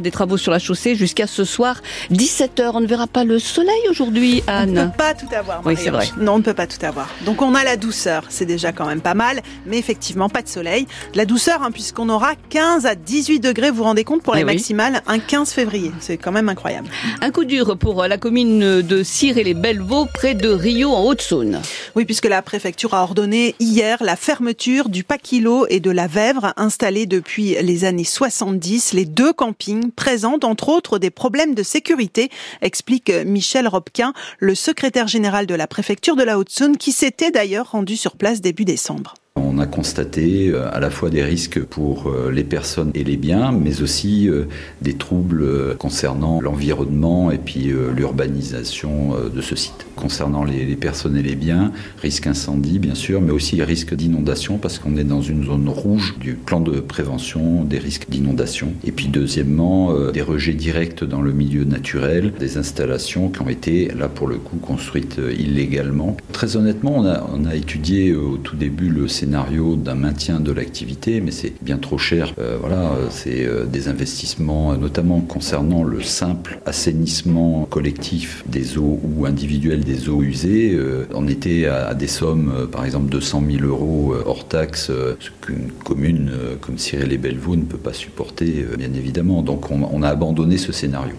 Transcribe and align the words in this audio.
Des 0.00 0.12
travaux 0.12 0.36
sur 0.36 0.52
la 0.52 0.60
chaussée 0.60 0.94
jusqu'à 0.94 1.26
ce 1.26 1.42
soir 1.44 1.82
17h. 2.12 2.70
On 2.74 2.78
ne 2.80 2.86
verra 2.86 3.08
pas 3.08 3.24
le 3.24 3.40
soleil 3.40 3.80
aujourd'hui, 3.90 4.44
Anne. 4.46 4.78
On 4.78 4.82
ne 4.84 4.86
peut 4.86 4.96
pas 4.96 5.12
tout 5.12 5.26
avoir. 5.34 5.60
Oui, 5.66 5.74
c'est 5.76 5.90
vrai. 5.90 6.06
Non, 6.20 6.34
on 6.34 6.38
ne 6.38 6.44
peut 6.44 6.54
pas 6.54 6.68
tout 6.68 6.86
avoir. 6.86 7.08
Donc 7.26 7.42
on 7.42 7.52
a 7.56 7.64
la 7.64 7.76
douceur, 7.76 8.22
c'est 8.28 8.44
déjà 8.46 8.70
quand 8.70 8.86
même 8.86 9.00
pas 9.00 9.14
mal, 9.14 9.42
mais 9.66 9.78
effectivement 9.78 10.28
pas 10.28 10.40
de 10.42 10.46
soleil. 10.46 10.86
La 11.16 11.24
douceur, 11.24 11.64
hein, 11.64 11.72
puisqu'on 11.72 12.08
aura 12.10 12.34
15 12.50 12.86
à 12.86 12.94
18 12.94 13.40
degrés. 13.40 13.70
Vous 13.70 13.78
vous 13.78 13.82
rendez 13.82 14.04
compte 14.04 14.22
pour 14.22 14.36
les 14.36 14.42
Eh 14.42 14.44
oui. 14.44 14.52
maximales, 14.54 15.02
un 15.08 15.18
15 15.18 15.50
février. 15.52 15.90
C'est 15.98 16.16
quand 16.16 16.30
même 16.30 16.48
incroyable. 16.48 16.86
Un 17.20 17.32
coup 17.32 17.44
dur 17.44 17.76
pour 17.76 18.04
la 18.06 18.18
commune 18.18 18.82
de 18.82 19.02
Cire 19.02 19.36
et 19.38 19.42
les 19.42 19.54
Bellevaux, 19.54 20.06
près 20.14 20.34
de 20.34 20.48
Rio, 20.48 20.90
en 20.92 21.02
Haute-Saône. 21.06 21.60
Oui, 21.96 22.04
puisque 22.04 22.26
la 22.26 22.40
préfecture 22.40 22.94
a 22.94 23.02
ordonné 23.02 23.56
hier 23.58 23.98
la 24.00 24.14
fermeture 24.14 24.88
du 24.88 25.02
Paquilo 25.02 25.66
et 25.70 25.80
de 25.80 25.90
la 25.90 26.06
Vèvre, 26.06 26.52
installés 26.56 27.06
depuis 27.06 27.56
les 27.60 27.84
années 27.84 28.04
70. 28.04 28.92
Les 28.92 29.06
deux 29.06 29.32
campings 29.32 29.71
présentent 29.94 30.44
entre 30.44 30.68
autres 30.68 30.98
des 30.98 31.10
problèmes 31.10 31.54
de 31.54 31.62
sécurité, 31.62 32.30
explique 32.60 33.10
Michel 33.10 33.68
Robquin, 33.68 34.12
le 34.38 34.54
secrétaire 34.54 35.08
général 35.08 35.46
de 35.46 35.54
la 35.54 35.66
préfecture 35.66 36.16
de 36.16 36.22
la 36.22 36.38
Haute-Saône, 36.38 36.76
qui 36.76 36.92
s'était 36.92 37.30
d'ailleurs 37.30 37.72
rendu 37.72 37.96
sur 37.96 38.16
place 38.16 38.40
début 38.40 38.64
décembre. 38.64 39.14
On 39.34 39.58
a 39.58 39.66
constaté 39.66 40.50
euh, 40.50 40.68
à 40.74 40.78
la 40.78 40.90
fois 40.90 41.08
des 41.08 41.22
risques 41.22 41.62
pour 41.62 42.08
euh, 42.08 42.30
les 42.30 42.44
personnes 42.44 42.90
et 42.94 43.02
les 43.02 43.16
biens, 43.16 43.50
mais 43.50 43.80
aussi 43.80 44.28
euh, 44.28 44.44
des 44.82 44.92
troubles 44.92 45.74
concernant 45.78 46.42
l'environnement 46.42 47.30
et 47.30 47.38
puis 47.38 47.72
l'urbanisation 47.96 49.14
de 49.34 49.40
ce 49.40 49.56
site. 49.56 49.86
Concernant 49.96 50.44
les, 50.44 50.76
personnes 50.76 51.16
et 51.16 51.22
les 51.22 51.34
biens, 51.34 51.72
risque 52.00 52.26
incendie 52.26 52.78
bien 52.78 52.94
sûr, 52.94 53.20
mais 53.20 53.30
aussi 53.30 53.62
risque 53.62 53.94
d'inondation 53.94 54.58
parce 54.58 54.78
qu'on 54.78 54.96
est 54.96 55.04
dans 55.04 55.22
une 55.22 55.44
zone 55.44 55.68
rouge 55.68 56.14
du 56.18 56.34
plan 56.34 56.60
de 56.60 56.80
prévention 56.80 57.64
des 57.64 57.78
risques 57.78 58.08
d'inondation. 58.10 58.72
Et 58.84 58.92
puis 58.92 59.06
deuxièmement, 59.06 60.10
des 60.10 60.22
rejets 60.22 60.54
directs 60.54 61.04
dans 61.04 61.22
le 61.22 61.32
milieu 61.32 61.64
naturel, 61.64 62.32
des 62.38 62.58
installations 62.58 63.28
qui 63.28 63.40
ont 63.42 63.48
été 63.48 63.88
là 63.96 64.08
pour 64.08 64.28
le 64.28 64.36
coup 64.36 64.56
construites 64.56 65.20
illégalement. 65.38 66.16
Très 66.32 66.56
honnêtement, 66.56 67.04
on 67.34 67.44
a, 67.44 67.54
étudié 67.54 68.14
au 68.14 68.38
tout 68.38 68.56
début 68.56 68.88
le 68.88 69.08
d'un 69.26 69.94
maintien 69.94 70.40
de 70.40 70.52
l'activité, 70.52 71.20
mais 71.20 71.30
c'est 71.30 71.52
bien 71.62 71.78
trop 71.78 71.98
cher. 71.98 72.34
Euh, 72.38 72.56
voilà, 72.60 72.92
c'est 73.10 73.44
euh, 73.44 73.64
des 73.64 73.88
investissements, 73.88 74.72
euh, 74.72 74.76
notamment 74.76 75.20
concernant 75.20 75.84
le 75.84 76.02
simple 76.02 76.58
assainissement 76.66 77.66
collectif 77.70 78.44
des 78.46 78.78
eaux 78.78 79.00
ou 79.02 79.26
individuel 79.26 79.80
des 79.80 80.08
eaux 80.08 80.22
usées. 80.22 80.78
On 81.14 81.28
était 81.28 81.66
à, 81.66 81.94
des 81.94 82.06
sommes, 82.06 82.68
par 82.70 82.84
exemple 82.84 83.10
200 83.10 83.42
000 83.58 83.64
euros 83.66 84.14
hors 84.24 84.46
taxe, 84.46 84.86
ce 84.86 85.30
qu'une 85.40 85.70
commune 85.84 86.32
comme 86.60 86.78
Cyril 86.78 87.12
et 87.12 87.18
Bellevaux 87.18 87.56
ne 87.56 87.62
peut 87.62 87.78
pas 87.78 87.92
supporter, 87.92 88.64
bien 88.78 88.92
évidemment. 88.94 89.42
Donc 89.42 89.70
on, 89.70 89.88
on 89.90 90.02
a 90.02 90.08
abandonné 90.08 90.58
ce 90.58 90.72
scénario. 90.72 91.14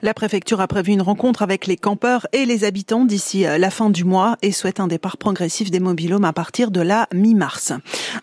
La 0.00 0.14
préfecture 0.14 0.60
a 0.60 0.68
prévu 0.68 0.92
une 0.92 1.02
rencontre 1.02 1.42
avec 1.42 1.66
les 1.66 1.76
campeurs 1.76 2.28
et 2.32 2.46
les 2.46 2.62
habitants 2.62 3.04
d'ici 3.04 3.44
euh, 3.44 3.58
la 3.58 3.68
fin 3.68 3.90
du 3.90 4.04
mois 4.04 4.36
et 4.42 4.52
souhaite 4.52 4.78
un 4.78 4.86
départ 4.86 5.16
progressif 5.16 5.72
des 5.72 5.80
mobilhomes 5.80 6.24
à 6.24 6.32
partir 6.32 6.70
de 6.70 6.80
la 6.80 7.08
mi-mars. 7.12 7.72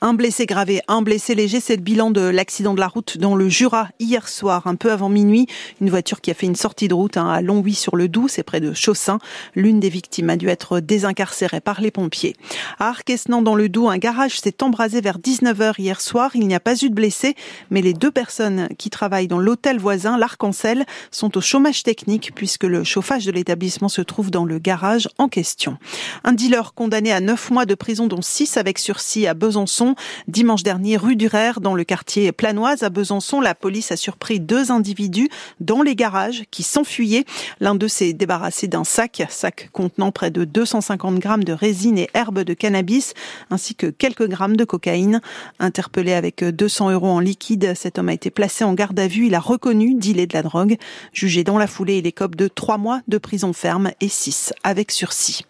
Un 0.00 0.14
blessé 0.14 0.46
gravé, 0.46 0.82
un 0.86 1.02
blessé 1.02 1.34
léger, 1.34 1.58
c'est 1.58 1.74
le 1.74 1.82
bilan 1.82 2.12
de 2.12 2.20
l'accident 2.20 2.74
de 2.74 2.80
la 2.80 2.86
route 2.86 3.18
dans 3.18 3.34
le 3.34 3.48
Jura 3.48 3.88
hier 3.98 4.28
soir, 4.28 4.68
un 4.68 4.76
peu 4.76 4.92
avant 4.92 5.08
minuit. 5.08 5.48
Une 5.80 5.90
voiture 5.90 6.20
qui 6.20 6.30
a 6.30 6.34
fait 6.34 6.46
une 6.46 6.54
sortie 6.54 6.86
de 6.86 6.94
route 6.94 7.16
hein, 7.16 7.28
à 7.28 7.42
Longwy 7.42 7.74
sur 7.74 7.96
le 7.96 8.06
Doubs, 8.06 8.28
c'est 8.28 8.44
près 8.44 8.60
de 8.60 8.72
Chaussin. 8.72 9.18
L'une 9.56 9.80
des 9.80 9.88
victimes 9.88 10.30
a 10.30 10.36
dû 10.36 10.46
être 10.48 10.78
désincarcérée 10.78 11.60
par 11.60 11.80
les 11.80 11.90
pompiers. 11.90 12.36
À 12.78 12.90
Arquesnan 12.90 13.42
dans 13.42 13.56
le 13.56 13.68
Doubs, 13.68 13.88
un 13.88 13.98
garage 13.98 14.38
s'est 14.38 14.62
embrasé 14.62 15.00
vers 15.00 15.18
19h 15.18 15.74
hier 15.78 16.00
soir. 16.00 16.30
Il 16.34 16.46
n'y 16.46 16.54
a 16.54 16.60
pas 16.60 16.76
eu 16.76 16.88
de 16.88 16.94
blessés, 16.94 17.34
mais 17.70 17.82
les 17.82 17.94
deux 17.94 18.12
personnes 18.12 18.68
qui 18.78 18.90
travaillent 18.90 19.26
dans 19.26 19.40
l'hôtel 19.40 19.80
voisin, 19.80 20.16
l'Arc-en-Ciel, 20.16 20.86
sont 21.10 21.36
au 21.36 21.40
chômage 21.40 21.63
technique 21.72 22.32
puisque 22.34 22.64
le 22.64 22.84
chauffage 22.84 23.24
de 23.24 23.32
l'établissement 23.32 23.88
se 23.88 24.02
trouve 24.02 24.30
dans 24.30 24.44
le 24.44 24.58
garage 24.58 25.08
en 25.18 25.28
question. 25.28 25.78
Un 26.22 26.32
dealer 26.32 26.74
condamné 26.74 27.12
à 27.12 27.20
9 27.20 27.50
mois 27.50 27.66
de 27.66 27.74
prison 27.74 28.06
dont 28.06 28.22
6 28.22 28.56
avec 28.56 28.78
sursis 28.78 29.26
à 29.26 29.34
Besançon. 29.34 29.94
Dimanche 30.28 30.62
dernier, 30.62 30.96
rue 30.96 31.16
Durer, 31.16 31.52
dans 31.60 31.74
le 31.74 31.84
quartier 31.84 32.32
Planoise 32.32 32.82
à 32.82 32.90
Besançon, 32.90 33.40
la 33.40 33.54
police 33.54 33.92
a 33.92 33.96
surpris 33.96 34.40
deux 34.40 34.70
individus 34.70 35.28
dans 35.60 35.82
les 35.82 35.96
garages 35.96 36.44
qui 36.50 36.62
s'enfuyaient. 36.62 37.24
L'un 37.60 37.74
d'eux 37.74 37.88
s'est 37.88 38.12
débarrassé 38.12 38.68
d'un 38.68 38.84
sac, 38.84 39.22
sac 39.30 39.70
contenant 39.72 40.12
près 40.12 40.30
de 40.30 40.44
250 40.44 41.18
grammes 41.18 41.44
de 41.44 41.52
résine 41.52 41.98
et 41.98 42.10
herbes 42.14 42.40
de 42.40 42.54
cannabis, 42.54 43.14
ainsi 43.50 43.74
que 43.74 43.86
quelques 43.86 44.28
grammes 44.28 44.56
de 44.56 44.64
cocaïne. 44.64 45.20
Interpellé 45.58 46.12
avec 46.12 46.44
200 46.44 46.90
euros 46.90 47.08
en 47.08 47.20
liquide, 47.20 47.72
cet 47.74 47.98
homme 47.98 48.10
a 48.10 48.12
été 48.12 48.30
placé 48.30 48.64
en 48.64 48.74
garde 48.74 48.98
à 48.98 49.08
vue. 49.08 49.26
Il 49.26 49.34
a 49.34 49.40
reconnu 49.40 49.94
dealer 49.94 50.26
de 50.26 50.34
la 50.34 50.42
drogue. 50.42 50.76
Jugé 51.12 51.44
dans 51.44 51.53
la 51.58 51.66
foulée, 51.66 51.98
il 51.98 52.06
écope 52.06 52.36
de 52.36 52.48
3 52.48 52.78
mois 52.78 53.00
de 53.08 53.18
prison 53.18 53.52
ferme 53.52 53.92
et 54.00 54.08
6 54.08 54.52
avec 54.62 54.90
sursis. 54.90 55.44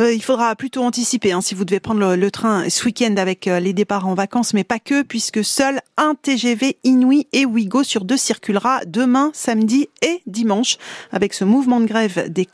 Euh, 0.00 0.12
il 0.12 0.22
faudra 0.22 0.56
plutôt 0.56 0.82
anticiper 0.82 1.30
hein, 1.30 1.40
si 1.40 1.54
vous 1.54 1.64
devez 1.64 1.78
prendre 1.78 2.16
le, 2.16 2.30
train 2.30 2.68
ce 2.68 2.84
week-end 2.84 3.14
avec 3.16 3.46
euh, 3.46 3.60
les 3.60 3.72
départs 3.72 4.08
en 4.08 4.14
vacances, 4.14 4.52
mais 4.52 4.64
pas 4.64 4.80
que, 4.80 5.02
puisque 5.02 5.44
seul 5.44 5.80
un 5.96 6.16
TGV 6.20 6.78
Inouï 6.82 7.28
et 7.32 7.46
Ouigo 7.46 7.84
sur 7.84 8.04
deux 8.04 8.16
circulera 8.16 8.80
demain, 8.86 9.30
samedi 9.34 9.88
et 10.02 10.20
dimanche. 10.26 10.78
Avec 11.12 11.32
ce 11.32 11.44
mouvement 11.44 11.78
de 11.78 11.86
grève 11.86 12.28
des 12.28 12.46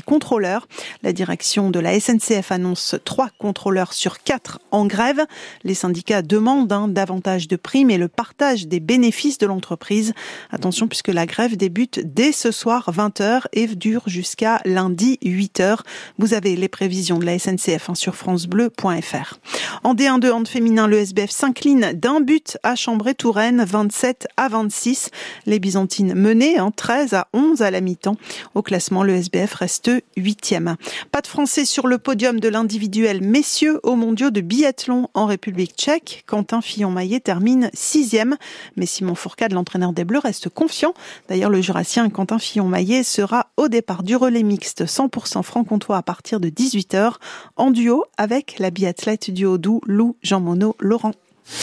contrôleurs, 0.00 0.68
la 1.02 1.12
direction 1.12 1.70
de 1.70 1.80
la 1.80 1.98
SNCF 1.98 2.52
annonce 2.52 2.94
trois 3.04 3.30
contrôleurs 3.38 3.92
sur 3.92 4.22
quatre 4.22 4.60
en 4.70 4.86
grève. 4.86 5.26
Les 5.64 5.74
syndicats 5.74 6.22
demandent 6.22 6.72
hein, 6.72 6.86
davantage 6.86 7.48
de 7.48 7.56
primes 7.56 7.90
et 7.90 7.98
le 7.98 8.08
partage 8.08 8.68
des 8.68 8.78
bénéfices 8.78 9.38
de 9.38 9.46
l'entreprise. 9.46 10.12
Attention, 10.52 10.86
puisque 10.86 11.08
la 11.08 11.26
grève 11.26 11.56
débute 11.56 12.00
dès 12.04 12.30
ce 12.30 12.52
soir 12.52 12.92
20h 12.92 13.46
et 13.52 13.66
dure 13.66 14.02
jusqu'à 14.06 14.60
lundi 14.64 15.18
8h. 15.24 15.78
Vous 16.18 16.34
avez 16.34 16.54
les 16.54 16.68
prévisions 16.84 17.18
de 17.18 17.24
la 17.24 17.38
SNCF 17.38 17.88
hein, 17.88 17.94
sur 17.94 18.14
francebleu.fr. 18.14 19.38
En 19.84 19.94
D1 19.94 20.18
de 20.18 20.30
hand 20.30 20.46
féminin, 20.46 20.86
le 20.86 20.98
SBF 20.98 21.30
s'incline 21.30 21.92
d'un 21.94 22.20
but 22.20 22.58
à 22.62 22.74
Chambray-Touraine, 22.74 23.64
27 23.64 24.28
à 24.36 24.50
26. 24.50 25.08
Les 25.46 25.58
Byzantines 25.58 26.12
menées, 26.12 26.58
hein, 26.58 26.70
13 26.76 27.14
à 27.14 27.28
11 27.32 27.62
à 27.62 27.70
la 27.70 27.80
mi-temps. 27.80 28.16
Au 28.54 28.60
classement, 28.60 29.02
le 29.02 29.14
SBF 29.14 29.54
reste 29.54 29.90
huitième. 30.18 30.76
Pas 31.10 31.22
de 31.22 31.26
Français 31.26 31.64
sur 31.64 31.86
le 31.86 31.96
podium 31.96 32.38
de 32.38 32.48
l'individuel 32.50 33.22
messieurs 33.22 33.80
aux 33.82 33.96
mondiaux 33.96 34.30
de 34.30 34.42
biathlon 34.42 35.08
en 35.14 35.24
République 35.24 35.72
tchèque. 35.78 36.24
Quentin 36.26 36.60
Fillon-Maillet 36.60 37.20
termine 37.20 37.70
sixième, 37.72 38.36
mais 38.76 38.84
Simon 38.84 39.14
Fourcade, 39.14 39.54
l'entraîneur 39.54 39.94
des 39.94 40.04
Bleus, 40.04 40.18
reste 40.18 40.50
confiant. 40.50 40.92
D'ailleurs, 41.30 41.48
le 41.48 41.62
jurassien 41.62 42.10
Quentin 42.10 42.38
Fillon-Maillet 42.38 43.04
sera 43.04 43.46
au 43.56 43.68
départ 43.68 44.02
du 44.02 44.16
relais 44.16 44.42
mixte 44.42 44.84
100% 44.84 45.42
franc-comtois 45.42 45.96
à 45.96 46.02
partir 46.02 46.40
de 46.40 46.50
18h 46.74 47.14
en 47.56 47.70
duo 47.70 48.04
avec 48.16 48.58
la 48.58 48.70
biathlète 48.70 49.30
du 49.30 49.46
Haut-Doubs, 49.46 49.80
Lou 49.86 50.16
Jean 50.22 50.40
Monod 50.40 50.74
Laurent. 50.80 51.12